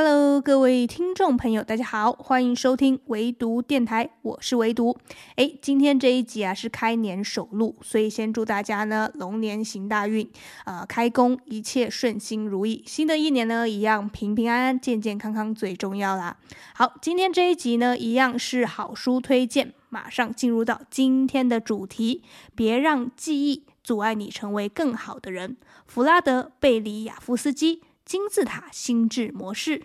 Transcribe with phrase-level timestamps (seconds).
[0.00, 4.96] Hello，各位听众朋友，大家好，欢迎收听唯独电台，我是唯独。
[5.34, 10.30] 诶，今天这一集啊是开年首录，所以先祝大家呢龙年行大运，
[10.66, 12.84] 呃，开工一切顺心如意。
[12.86, 16.36] 新的一年呢，一样平平安安、健健康康最重要啦。
[16.74, 22.22] 好，今天这一集呢，一样是好书推荐，马上进入到今天的主题，
[22.54, 25.56] 别让记忆阻碍你成为更好的人。
[25.88, 27.80] 弗拉德·贝里亚夫斯基。
[28.08, 29.82] 金字塔心智模式。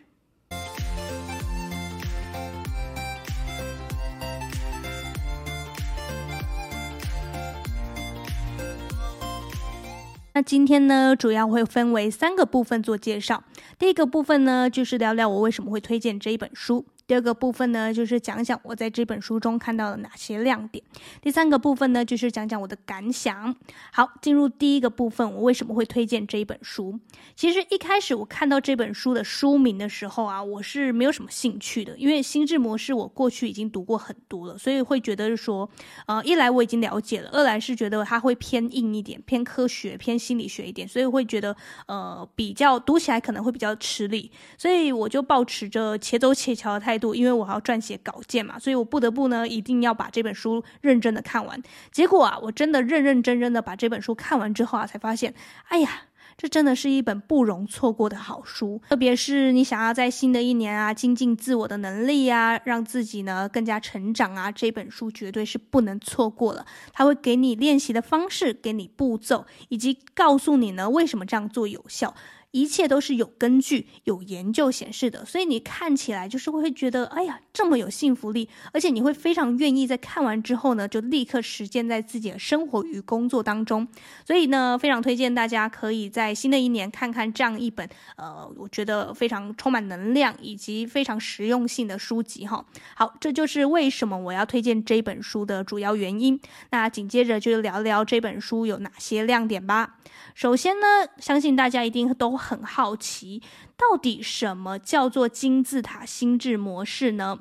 [10.33, 13.43] 那今天呢，主要会分为三个部分做介绍。
[13.77, 16.85] 第一个部分呢，就是聊聊我为什么会推荐这一本书。
[17.05, 20.83] 第二个部分呢，就是讲讲我在这本书中看到了哪些亮点。
[21.21, 23.53] 第三个部分呢，就是讲讲我的感想。
[23.91, 26.97] 好，进入第一个部分，我为什么会推荐这一本书？
[27.35, 35.69] 其实一开始我看到这本书的书名的时候啊，我是没有什么兴趣的，因为心智模式我过去已经读过很多了，所以会觉得说，
[36.07, 41.53] 呃，一来我已经了解了，二来是觉得它会偏硬一点，偏科学、偏心理学一点，所以会觉得
[41.87, 47.15] 呃比较读起来可能会比较吃力，所以我就抱持着且走且瞧的态态度。
[47.15, 51.61] 因为我要撰写稿件嘛，所以我不得不呢，一定要把这本书认真的看完。
[51.91, 55.33] 结果啊，我真的认认真真的把这本书看完之后啊，才发现，
[55.69, 56.03] 哎呀，
[56.37, 58.81] 这真的是一本不容错过的好书。
[58.89, 66.65] 特别是你想要在新的一年啊，精进自我的能力啊，让自己呢更加成长啊，这本书绝对是不能错过了。
[66.91, 72.13] 它会给你练习的方式，给你步骤，以及告诉你呢为什么这样做有效。
[72.53, 83.87] 一切都是有根据、有研究显示的，所以你看起来就是会觉得，哎呀，这么有信服力，而且你会非常愿意在看完之后呢，就立刻实践在自己的生活与工作当中。
[84.23, 92.63] 所以呢，非常推荐大家可以在新的一年看看这样一本，呃，我觉得非常充满能量以及非常实用性的书籍哈。
[92.95, 96.39] 好，这就是为什么我要推荐这本书的主要原因。
[96.69, 99.95] 那紧接着就聊聊这本书有哪些亮点吧。
[100.35, 100.85] 首先呢，
[101.17, 103.41] 相信大家一定都很好奇，
[103.77, 107.39] 到底什么叫做金字塔心智模式呢？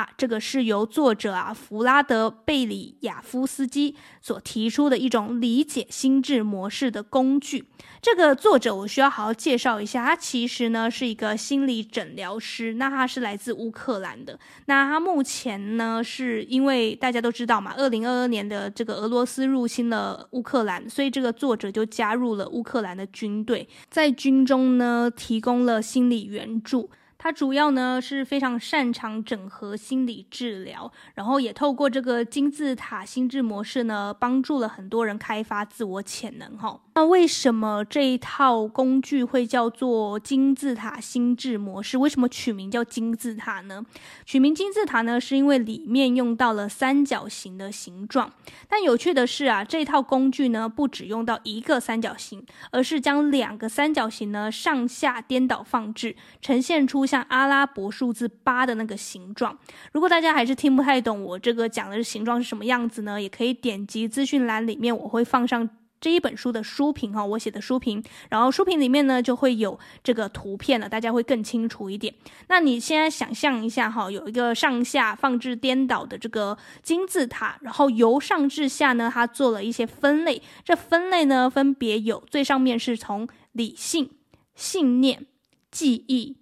[0.00, 7.66] 啊，这个是由作者啊弗拉德·贝里亚夫斯基所提出的一种理解心智模式的工具。
[8.00, 14.38] 这个作者我需要好好介绍一下，他其实呢是一个心理诊疗师，那他是来自乌克兰的。
[14.64, 26.88] 那他目前呢是因为大家都知道嘛，二零二二年的这个俄罗斯入侵了乌克兰，所以这个作者就加入了乌克兰的军队，在军中呢提供了心理援助。
[27.22, 36.56] 他主要呢是非常擅长整合心理治疗，然后也透过这个金字塔心智模式呢，帮助了很多人开发自我潜能。
[36.56, 41.98] 哈，那为什么这一套工具会叫做金字塔心智模式？
[41.98, 43.84] 为什么取名叫金字塔呢？
[44.24, 48.32] 取名金字塔呢，是因为里面用到了三角形的形状。
[48.66, 57.09] 但有趣的是啊，这套工具呢，不只用到一个三角形，而是将两个三角形呢上下颠倒放置，呈现出。
[57.10, 59.58] 像阿拉伯数字八的那个形状，
[59.92, 63.20] 如果大家还是听不太懂我这个讲的形状是什么样子呢？
[63.20, 65.68] 也可以点击资讯栏里面，我会放上
[66.00, 68.00] 这一本书的书评哈，我写的书评，
[68.30, 72.14] 然后书评里面呢就会有这个图片了，大家会更清楚一点。
[72.46, 84.10] 那你现在想象一下哈，有一个上下放置颠倒的这个金字塔，然后由上至下呢，它做了一些分类，这分类呢分别有最上面是从理性、
[84.54, 85.26] 信念、
[85.70, 86.39] 记忆。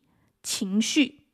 [0.48, 1.25] 情绪、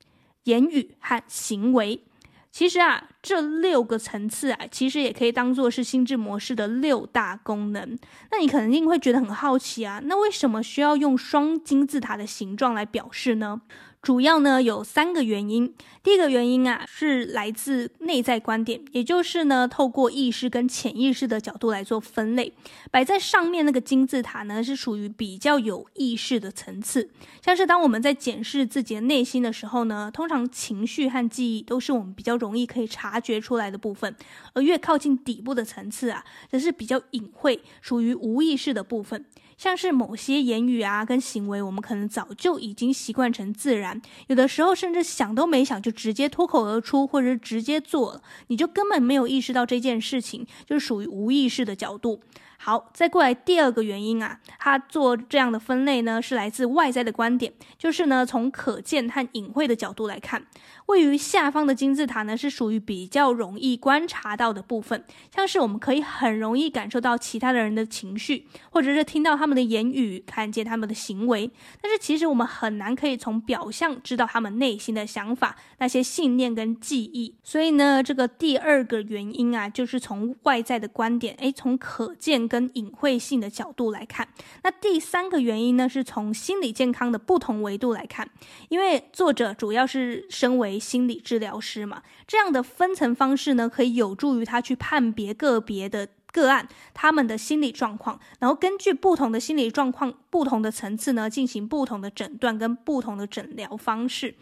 [0.42, 2.02] 言语和行为，
[2.50, 7.96] 其实啊，这六个层次啊，其实也可以当做是心智模式的六大功能。
[8.32, 13.62] 那你肯定会觉得很好奇啊，那为什么需要用双金字塔的形状来表示呢？
[14.04, 15.72] 主要呢有三个原因。
[16.02, 22.52] 第一个原因啊是来自内在观点，也就是呢透过意识跟潜意识的角度来做分类。
[22.90, 27.08] 摆在上面那个金字塔呢是属于比较有意识的层次，
[27.40, 34.14] 像是当我们在检视自己的内心的时候呢，通常情绪和记忆都是我们比较容易可以察觉出来的部分，
[34.52, 39.24] 而越靠近底部的层次啊，则是比较隐晦，属于无意识的部分。
[39.56, 52.20] 像是某些言语啊跟行为，我们可能早就已经习惯成自然，有的时候甚至想都没想就直接脱口而出，或者是直接做了，你就根本没有意识到这件事情，就是属于无意识的角度。
[52.56, 60.46] 好，再过来第二个原因啊，他做这样的分类呢，是来自外在的观点，就是呢，从可见和隐晦的角度来看，
[60.86, 65.04] 位于下方的金字塔呢，是属于比较容易观察到的部分，
[65.34, 71.50] 像是我们可以很容易感受到其他的人的情绪，或者是听到他他们的言语，看见他们的行为，
[71.82, 77.34] 但是其实我们很难可以从表象知道他们内心的想法、那些信念跟记忆。
[77.42, 82.44] 所以呢，这个第二个原因啊，就是从外在的观点，诶，从可见。
[82.46, 84.28] 跟隐晦性的角度来看，
[84.62, 88.28] 那第三个原因呢，是从心理健康的不同维度来看，
[88.68, 104.34] 因为作者主要是身为心理治疗师嘛，这样的分层方式呢，可以有助于他去判别个别的个案他们的心理状况，然后根据不同的心理状况、不同的层次呢，进行不同的诊断跟不同的诊疗方式。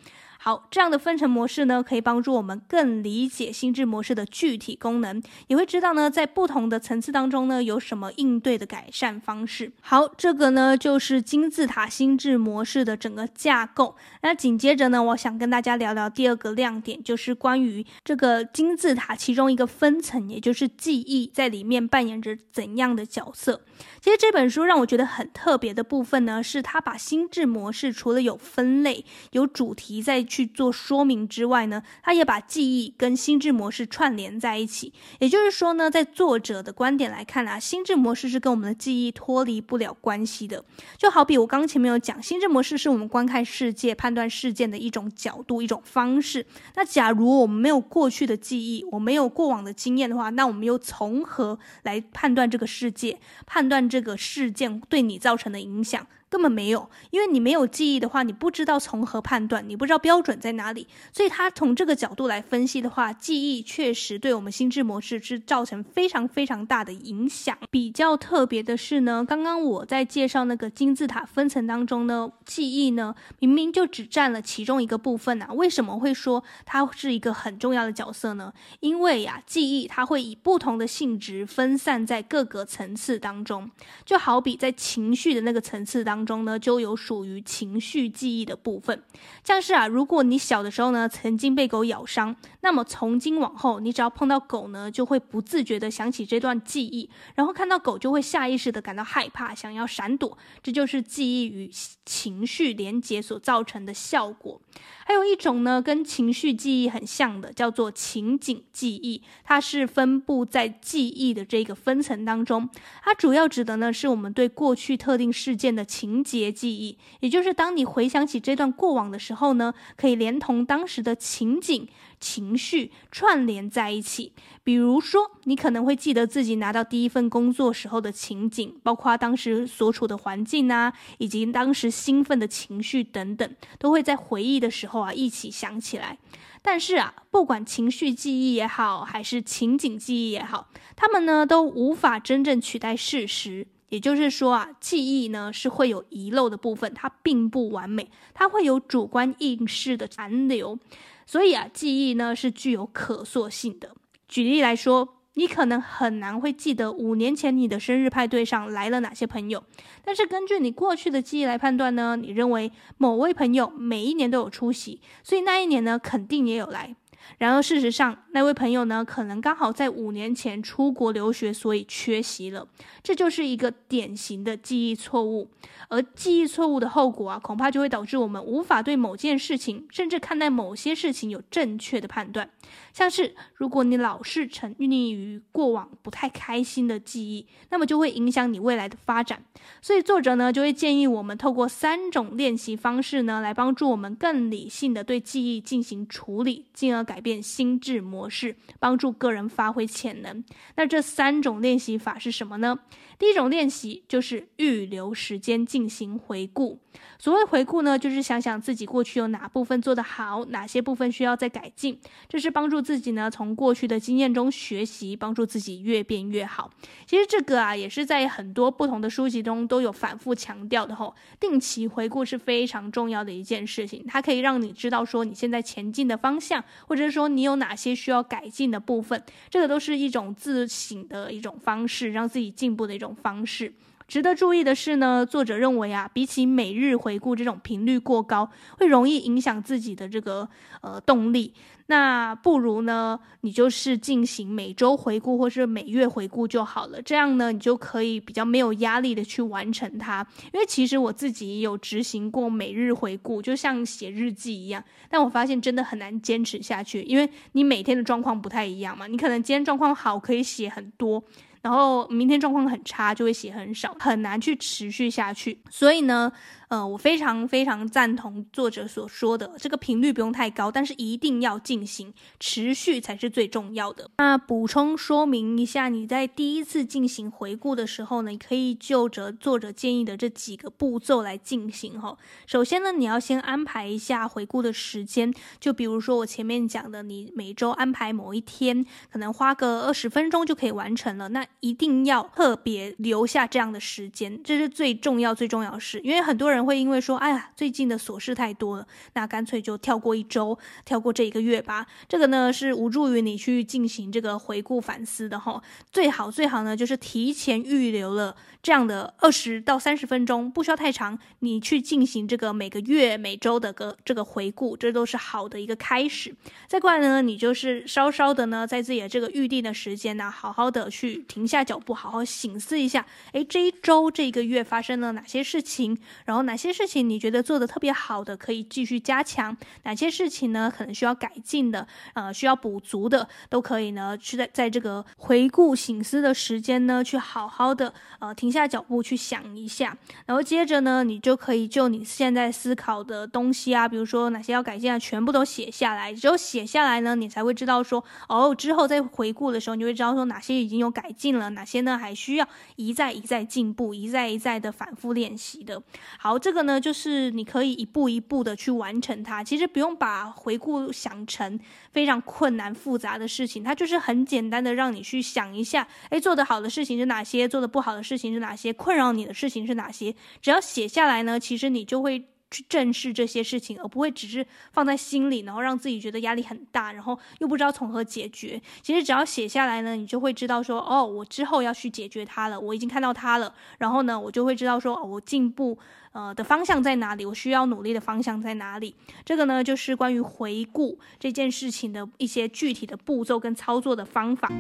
[0.44, 9.70] 好，这样的分层模式呢，可以帮助我们更理解心智模式的具体功能，也会知道呢，在不同的层次当中呢，有什么应对的改善方式。
[9.80, 13.94] 好，这个呢，就是金字塔心智模式的整个架构。
[14.22, 23.60] 那紧接着呢，我想跟大家聊聊第二个亮点，就是关于这个金字塔其中一个分层，也就是记忆在里面扮演着怎样的角色。
[24.00, 34.90] 其实这本书让我觉得很特别的部分呢，是它把心智模式除了有分类、有主题在去做说明之外呢，它也把记忆跟心智模式串联在一起。
[35.19, 40.64] 也就是说呢，在作者的观点来看啊，心智模式是跟我们的记忆脱离不了关系的。
[40.96, 46.46] 就好比我刚前面有讲，心智模式是我们观看世界、判断事件的一种角度、一种方式。
[46.76, 56.06] 那假如我们没有过去的记忆，我没有过往的经验的话，那我们又从何来判断这个世界、判断这个事件对你造成的影响？
[56.32, 60.88] 根本没有，因为你没有记忆的话，你不知道从何判断，你不知道标准在哪里。
[61.12, 67.55] 所以他从这个角度来分析的话，记忆确实对我们心智模式是造成非常非常大的影响。
[67.70, 78.50] 比较特别的是呢，刚刚我在介绍那个金字塔分层当中呢，记忆呢明明就只占了其中一个部分啊，为什么会说它是一个很重要的角色呢？
[78.81, 83.70] 因为呀、记忆它会以不同的性质分散在各个层次当中，
[84.06, 86.42] 就好比在情绪的那个层次当中。
[86.44, 89.00] 呢就有属于情绪记忆的部分，
[89.44, 101.70] 像是啊，如果你小的时候呢曾经被狗咬伤，那么从今往后，你只要碰到狗呢，就会不自觉的想起这段记忆，然后看到狗就会下意识的感到害怕，想要闪躲，这就是记忆与
[102.04, 104.60] 情绪连结所造成的效果。
[105.04, 112.69] 还有一种呢，跟情绪记忆很像的，叫做情景记忆，它是分布在记忆的这个分层当中，
[113.04, 121.88] 它主要指的呢是我们对过去特定事件的情情节记忆，也就是当你回想起这段过往的时候呢，可以连同当时的情景、
[122.20, 124.34] 情绪串联在一起。
[124.62, 136.18] 比如说，你可能会记得自己拿到第一份工作时候的情景，包括当时所处的环境啊，以及当时兴奋的情绪等等，都会在回忆的时候啊一起想起来。
[136.60, 143.66] 但是啊，不管情绪记忆也好，还是情景记忆也好，他们呢都无法真正取代事实。
[143.92, 150.78] 也就是说啊，记忆呢是会有遗漏的部分，它并不完美，它会有主观意识的残留，
[151.26, 153.94] 所以啊，记忆呢是具有可塑性的。
[154.26, 159.62] 举例来说，你可能很难会记得五年前你的生日派对上来了哪些朋友，
[160.02, 166.96] 但是根据你过去的记忆来判断呢，你认为某位朋友每一年都有出席，所以那一年呢肯定也有来。
[167.38, 172.66] 然而，事实上，那位朋友呢，可能刚好在五年前出国留学，所以缺席了。
[173.02, 175.50] 这就是一个典型的记忆错误。
[175.88, 182.48] 而记忆错误的后果啊，恐怕就会导致我们无法对某件事情，甚至看待某些事情有正确的判断。
[182.93, 189.43] 像是，如果你老是沉溺于过往不太开心的记忆，那么就会影响你未来的发展。
[189.81, 200.44] 所以，作者呢，就会建议我们透过三种练习方式呢，来帮助我们更理性的对记忆进行处理，进而改变心智模式，帮助个人发挥潜能。
[200.77, 202.79] 那这三种练习法是什么呢？
[203.22, 206.81] 第一种练习就是预留时间进行回顾。
[207.20, 211.96] 所谓回顾呢，就是想想自己过去有哪部分做得好，哪些部分需要再改进。
[212.29, 216.69] 这是帮助自己呢，从过去的经验中学习，帮助自己越变越好。
[217.06, 221.14] 其实这个啊，也是在很多不同的书籍中都有反复强调的吼。
[221.38, 229.22] 定期回顾是非常重要的一件事情，它可以让你知道说你现在前进的方向，或者说你有哪些需要改进的部分。
[229.48, 233.72] 这个都是一种自省的一种方式，让自己进步的一种方式。
[234.08, 240.46] 值得注意的是呢，作者认为啊，比起每日回顾这种频率过高，会容易影响自己的这个
[240.82, 241.54] 呃动力。
[241.86, 247.00] 那不如呢，你就是进行每周回顾或是每月回顾就好了。
[247.00, 250.26] 这样呢，你就可以比较没有压力的去完成它。
[250.52, 254.82] 因为其实我自己也有执行过每日回顾，就像写日记一样。
[255.08, 259.06] 但我发现真的很难坚持下去，因为你每天的状况不太一样嘛。
[259.06, 261.22] 你可能今天状况好，可以写很多。
[261.62, 265.60] 然后明天状况很差，就会写很少，很难去持续下去。
[265.70, 266.31] 所以呢，
[266.69, 274.10] 呃，我非常非常赞同作者所说的，这个频率不用太高，但是一定要进行，持续才是最重要的。
[274.19, 282.16] 那补充说明一下，你在第一次进行回顾的时候呢，你可以就着作者建议的这几个步骤来进行哈。
[282.46, 291.28] 首先呢，你要先安排一下回顾的时间，就比如说我前面讲的，你每周安排某一天，可能花个二十分钟就可以完成了。
[291.28, 296.00] 那一定要特别留下这样的时间，这是最重要、最重要的事。
[296.02, 301.86] 因为很多人会因为说，哎呀，最近的琐事太多了，那干脆就跳过一周，跳过这一个月吧。
[302.08, 305.62] 这个呢是无助于你去进行这个回顾反思的哈。
[305.92, 316.34] 最好最好呢就是提前预留了这样的二十到三十分钟，不需要太长，你去进行这个每个月、每周的个这个回顾，这都是好的一个开始。
[316.66, 321.42] 再过来呢，你就是稍稍的呢，在自己的这个预定的时间呢，好好的去停。
[321.43, 325.99] 停下脚步，好好醒思一下，诶，这一周、这一个月发生了哪些事情？
[326.25, 329.56] 然后哪些事情你觉得做的特别好的，可以继续加强？
[329.82, 331.84] 哪些事情呢，可能需要改进的，
[332.15, 339.99] 呃，需要补足的，都可以呢，去在在这个回顾醒思的时间呢，去好好的呃停下脚步去想一下。
[340.27, 346.15] 然后接着呢，你就可以就你现在思考的东西啊，比如说哪些要改进啊，全部都写下来。
[346.15, 351.51] 只有写下来呢，你才会知道说，哦，之后再回顾的时候，你会知道说哪些已经有改进了。
[351.51, 351.98] 哪些呢？
[351.98, 355.82] 还需要一再一再进步，一再一再的反复练习的。
[356.19, 359.43] 好，这个呢，就是你可以一步一步的去完成它。
[359.44, 361.58] 其实不用把回顾想成
[361.93, 367.46] 非常困难复杂的事情，它就是很简单的让你去想一下，诶，做得好的事情是哪些？
[367.46, 368.72] 做得不好的事情是哪些？
[368.72, 370.15] 困扰你的事情是哪些？
[370.41, 372.24] 只要写下来呢，其实你就会。
[372.52, 378.60] 去正视这些事情，而不会只是放在心里，然后让自己觉得压力很大，然后又不知道从何解决。
[378.82, 383.52] 其实只要写下来呢，你就会知道说，哦，我之后要去解决它了，我已经看到它了。
[383.78, 385.78] 然后呢，我就会知道说，哦，我进步
[386.12, 388.94] 呃的方向在哪里，我需要努力的方向在哪里。
[389.24, 394.50] 这个呢，就是关于回顾这件事情的一些具体的步骤跟操作的方法。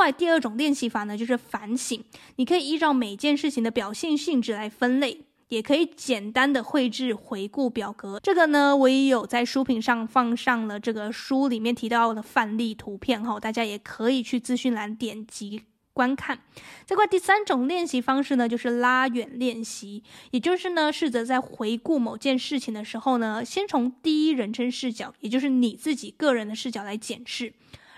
[0.00, 2.02] 再过来第二种练习法呢，就是反省。
[2.36, 8.18] 你可以依照每件事情的表现性质来分类，也可以简单的绘制回顾表格。
[8.18, 16.38] 这个呢，我也有在书评上放上了这个书里面提到的范例图片哈，大家也可以去资讯栏点击观看。
[16.86, 27.52] 再过第三种练习方式呢，就是拉远练习，也就是呢，试着在回顾某件事情的时候呢，先从第一人称视角，也就是你自己个人的视角来检视，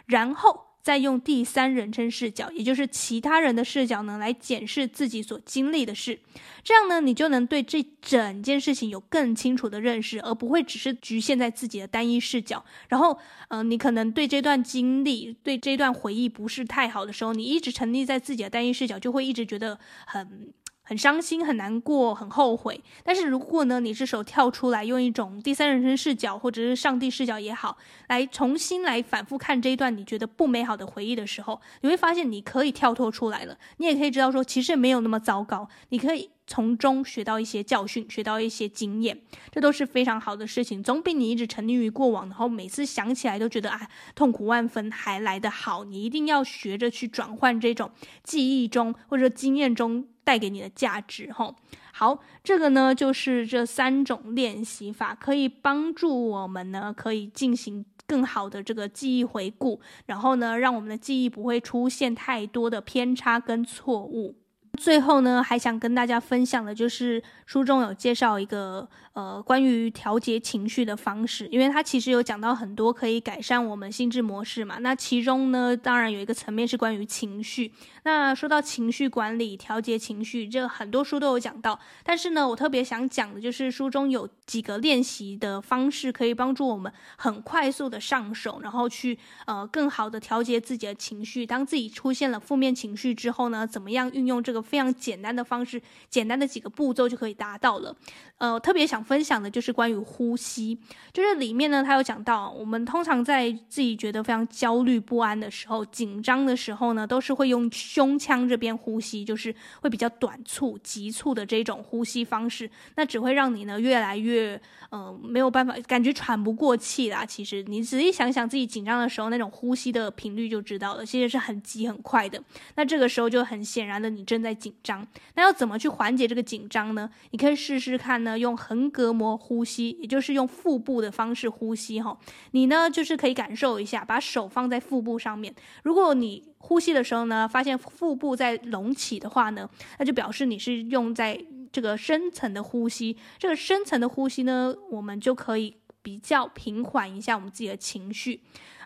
[0.06, 0.71] 然后。
[0.82, 6.18] 再用第三人称视角，也就是其他人的视角呢，来检视自己所经历的事。
[6.64, 12.64] 这样呢，你就能对这整件事情有更清楚的认识，而不会只是局限在自己的单一视角。
[12.88, 13.16] 然后，
[13.48, 20.52] 嗯，你可能对这段经历、对这段回忆不是太好的时候，你一直沉溺在自己的单一视角，就会一直觉得很。
[20.92, 22.78] 很伤心、很难过、很后悔。
[23.02, 33.56] 但是如果呢，你这时候跳出来，用一种第三人称视角或者是上帝视角也好，来重新来反复看这一段你觉得不美好的回忆的时候，你会发现你可以跳脱出来了。
[33.78, 35.66] 你也可以知道说，其实没有那么糟糕。
[35.88, 39.18] 你可以从中学到一些教训，学到一些经验，
[39.50, 40.82] 这都是非常好的事情。
[40.82, 45.84] 总比你一直沉溺于过往，然后每次想起来都觉得啊痛苦万分还来得好。
[45.84, 47.90] 你一定要学着去转换这种
[48.22, 50.06] 记忆中或者经验中。
[50.24, 51.54] 带给你的价值，吼，
[51.92, 64.36] 好，这个呢就是这三种练习法，可以帮助我们呢，可以进行更好的这个记忆回顾，然后呢，让我们的记忆不会出现太多的偏差跟错误。
[64.78, 74.78] 最后呢，还想跟大家分享的就是书中有介绍一个呃关于调节情绪的方式，因为它其实有讲到很多可以改善我们心智模式嘛。
[74.78, 77.70] 那其中呢，当然有一个层面是关于情绪。
[78.04, 81.78] 那说到情绪管理、调节情绪，这个很多书都有讲到。
[82.02, 91.44] 但是呢，我特别想讲的就是书中有几个练习的方式，可以帮助我们很快速的上手，然后去呃更好的调节自己的情绪。
[91.44, 97.94] 当自己出现了负面情绪之后呢，怎么样运用这个非常简单的方式，简单的几个步骤就可以达到了。
[98.38, 100.76] 呃，特别想分享的就是关于呼吸，
[101.12, 117.24] 就是里面呢，他有讲到，我们通常在自己觉得非常焦虑不安的时候、紧张的时候呢，都是会用胸腔这边呼吸，就是会比较短促、急促的这种呼吸方式，那只会让你呢越来越呃没有办法，感觉喘不过气啦。
[117.24, 122.42] 其实你仔细想想自己紧张的时候，那种呼吸的频率就知道了，其实是很急很快的。
[122.74, 125.06] 那这个时候就很显然的，你正在紧张。
[125.34, 127.10] 那要怎么去缓解这个紧张呢？
[127.30, 132.16] 你可以试试看呢，用横膈膜呼吸，也就是用腹部的方式呼吸哈。
[132.52, 135.54] 你呢就是可以感受一下，把手放在腹部上面。
[135.82, 139.68] 如果你呼吸的时候呢，发现腹部在隆起的话呢，
[139.98, 143.16] 那就表示你是用在这个深层的呼吸。
[143.38, 148.40] 这个深层的呼吸呢，我们就可以比较平缓一下我们自己的情绪。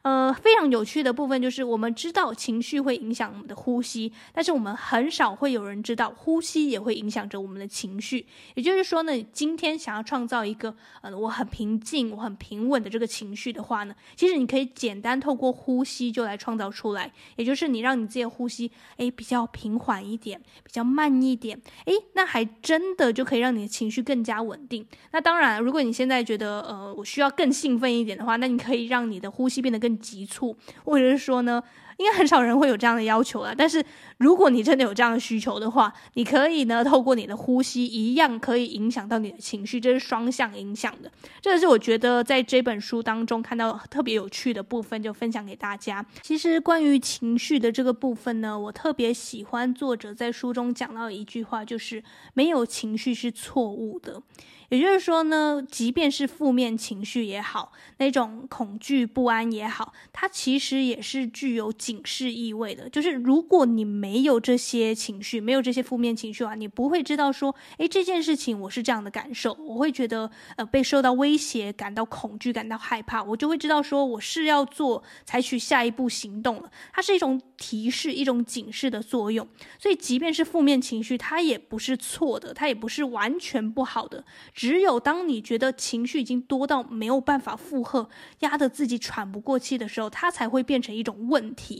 [0.07, 8.25] 呃，非常有趣的部分就是，我们知道情绪会影响我们的呼吸，但是我们很少会有人知道呼吸也会影响着我们的情绪。
[8.55, 10.73] 也就是说呢，今天想要创造一个
[11.03, 17.13] 呃我很平静、我很平稳的这个情绪的话呢，其实你可以简单透过呼吸就来创造出来。
[17.35, 24.87] 也就是你让你自己的呼吸诶比较平缓一点，比较慢一点，诶，那还真的就可以让你的情绪更加稳定。
[25.11, 31.63] 那当然，如果你现在觉得呃我需要更兴奋一点的话，那你可以让你的呼吸变得更急促，或者是说呢，
[31.99, 33.55] 应该很少人会有这样的要求了。
[33.55, 33.85] 但是
[34.19, 41.11] 如果你真的有这样的需求的话，你可以呢，透过你的呼吸，一样可以影响到你的情绪，这是双向影响的。
[41.41, 46.05] 这个是我觉得在这本书当中看到特别有趣的部分，就分享给大家。
[46.23, 52.03] 其实关于情绪的这个部分呢，我特别喜欢作者在书中讲到一句话，就是
[52.35, 54.23] 没有情绪是错误的。
[54.69, 62.89] 也就是说呢，即便是负面情绪也好，那种恐惧不安也好，它其实也是具有警示意味的。
[62.91, 76.69] 就是如果你没有这些情绪，没有这些负面情绪啊，你不会知道说，诶，这件事情我是这样的感受，我会觉得呃被受到威胁，感到恐惧，感到害怕，我就会知道说我是要做采取下一步行动了。
[76.93, 79.47] 它是一种提示，一种警示的作用。
[79.79, 84.25] 所以即便是负面情绪，它也不是错的，它也不是完全不好的。
[84.53, 88.09] 只有当你觉得情绪已经多到没有办法负荷，
[88.41, 91.76] 压得自己喘不过气的时候，它才会变成一种问题。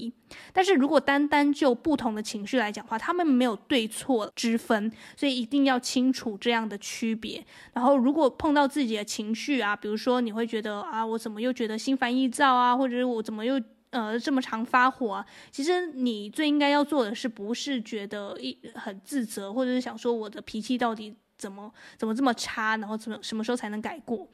[0.53, 7.45] 但是如果单单就不同的情绪来讲的话，他们没有对错之分，所以一定要清楚这样的区别。
[7.73, 13.61] 然后，如果碰到自己的情绪啊，比如说你会觉得啊，我怎么又觉得心烦意躁啊，或者是我怎么又
[13.91, 15.27] 呃这么常发火啊？
[15.51, 21.15] 其实你最应该要做的是，不是觉得一很自责，或者是想说我的脾气到底。
[21.39, 22.79] 怎么怎么这么差？
[22.79, 24.27] 然后怎么什么时候才能改过？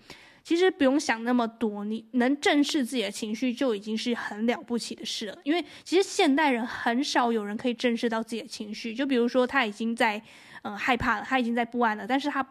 [0.42, 5.38] 其实不用想那么多，你能正视自己的情绪就已经是很了不起的事了。
[5.44, 8.94] 因为其实现代人很少有人可以正视到自己的情绪。
[8.94, 10.22] 就比如说他已经在
[10.62, 12.46] 嗯、害怕了，他已经在不安了，但是他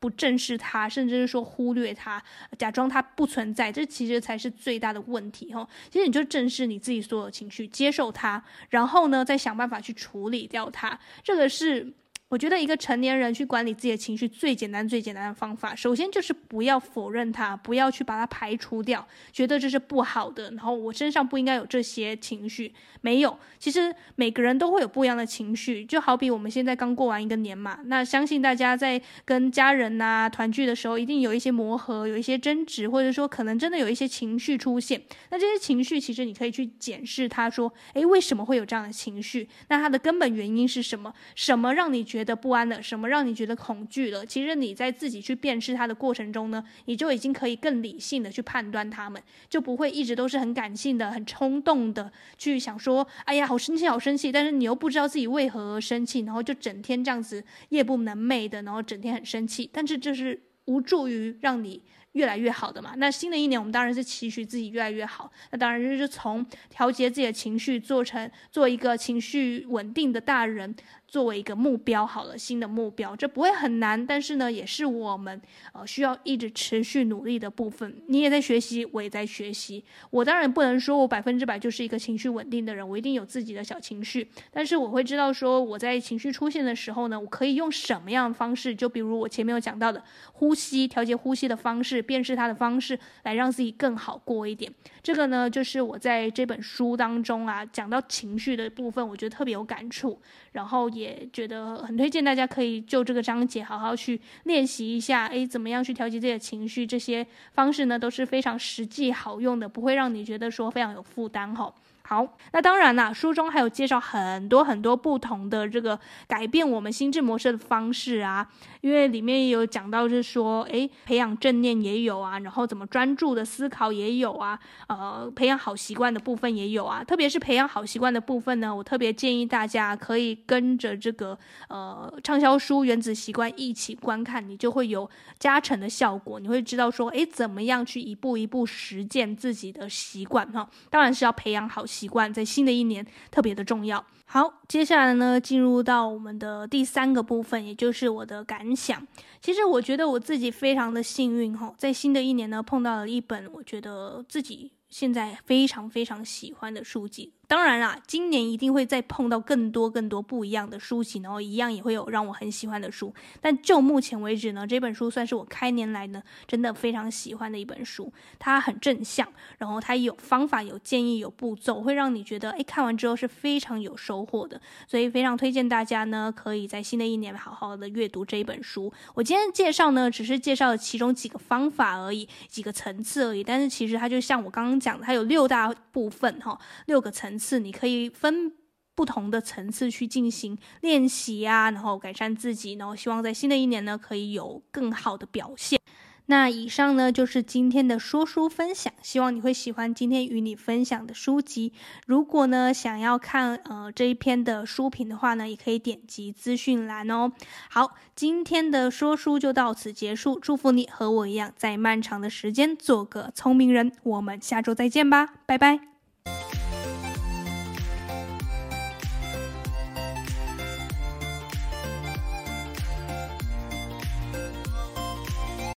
[0.00, 2.20] 不正视他，甚至是说忽略他，
[2.58, 5.68] 假装他不存在，这其实才是最大的问题哈。
[5.88, 10.98] 其实你就正视你自己所有情绪，接受它，然后呢再想办法去处理掉它。
[11.22, 11.92] 这个是。
[12.32, 20.50] 我觉得一个成年人去管理自己的情绪最简单、最简单的方法，首先就是不要否认它，不要去把它排除掉，觉得这是不好的。
[20.52, 23.38] 然后我身上不应该有这些情绪，没有。
[23.58, 34.98] 其实每个人都会有不一样的情绪，就好比我们现在刚过完一个年嘛，那相信大家在跟家人呐团聚的时候，一定有一些磨合，有一些争执，或者说可能真的有一些情绪出现。
[35.28, 39.46] 那这些情绪其实你可以去检视它，说，诶，为什么会有这样的情绪？
[39.68, 41.12] 那它的根本原因是什么？
[41.34, 44.24] 什么让你觉觉得不安了，什么让你觉得恐惧了？
[44.24, 61.82] 其实你在自己去辨识它的过程中呢，你就已经可以更理性的去判断它们，就不会一直都是很感性的、很冲动的去想说，哎呀，好生气，好生气，但是你又不知道自己为何而生气，然后就整天这样子夜不能寐的，然后整天很生气，但是这是无助于让你。
[62.12, 65.32] 越来越好的嘛，那新的一年我们当然是期许自己越来越好。
[65.50, 70.76] 那当然就是从调节自己的情绪，做成做一个情绪稳定的大人，
[71.12, 75.38] 作为一个目标好了，新的目标，这不会很难，但是呢，也是我们
[75.74, 77.94] 呃需要一直持续努力的部分。
[78.06, 79.84] 你也在学习，我也在学习。
[80.08, 92.00] 我当然不能说我百分之百就是一个情绪稳定的人，我一定有自己的小情绪，但是我会知道说我在情绪出现的时候呢，我可以用什么样的方式，就比如我前面有讲到的呼吸，调节呼吸的方式。
[92.00, 94.72] 辨识他的方式，来让自己更好过一点。
[95.02, 100.20] 这个呢，就是我在这本书当中啊，讲到情绪的部分，我觉得特别有感触，
[100.52, 105.26] 然后也也觉得很推荐大家可以就这个章节好好去练习一下。
[105.26, 106.86] 哎，怎么样去调节自己的情绪？
[106.86, 111.74] 这些方式呢，都是非常实际好用的，不会让你觉得说非常有负担哈。
[112.04, 118.46] 好，那当然啦，书中还有介绍很多很多不同的这个改变我们心智模式的方式啊，
[118.80, 131.38] 因为里面也有讲到，就是说，诶，培养正念也有啊，然后怎么专注的思考也有啊，呃，培养好习惯的部分也有啊，特别是培养好习惯的部分呢，我特别建议大家可以跟着这个
[131.68, 144.04] 呃畅销书《原子习惯》一起观看，你就会有加成的效果，你会知道说，诶，怎么样去一步一步实践自己的习惯哈，当然是要培养好习惯在新的一年特别的重要。
[144.24, 149.06] 好，接下来呢，进入到我们的第三个部分，也就是我的感想。
[149.42, 157.34] 其实我觉得我自己非常的幸运哈，在新的一年呢，碰到了一本我觉得自己现在非常非常喜欢的书籍。
[157.48, 163.12] 当然啦，今年一定会再碰到更多更多不一样的书籍，然后一样也会有让我很喜欢的书。
[163.42, 168.10] 但就目前为止呢，这本书算是我开年来呢真的非常喜欢的一本书。
[168.38, 169.28] 它很正向，
[169.58, 174.58] 然后它有方法、有建议、有步骤，会让你觉得诶，看完之后是非常有收获的。
[174.88, 178.90] 所以非常推荐大家呢，可以在新的一年好好的阅读这一本书。
[179.12, 183.44] 我今天介绍呢，只是介绍了其中几个方法而已，几个层次而已。
[183.44, 187.41] 但是其实它就像我刚刚讲的，它有六大部分哈，六个层次。
[187.42, 188.52] 次你可以分
[188.94, 195.80] 不同的层次去进行练习啊，然后改善自己，然后希望在新的一年呢可以有更好的表现。
[196.26, 201.72] 那以上呢就是今天的说书分享，希望你会喜欢今天与你分享的书籍。
[202.06, 207.32] 如果呢想要看呃这一篇的书评的话呢，也可以点击资讯栏哦。
[207.68, 213.92] 好，今天的说书就到此结束，祝福你和我一样在漫长的时间做个聪明人。
[214.04, 215.91] 我们下周再见吧，拜拜。